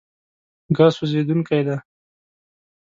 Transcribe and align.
ګاز 0.75 0.91
سوځېدونکی 0.97 1.59
دی. 1.67 1.77